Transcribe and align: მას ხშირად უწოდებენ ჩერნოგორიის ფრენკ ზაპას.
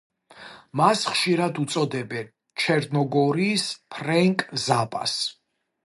მას 0.79 1.03
ხშირად 1.11 1.59
უწოდებენ 1.65 2.33
ჩერნოგორიის 2.63 3.71
ფრენკ 3.97 4.47
ზაპას. 4.69 5.21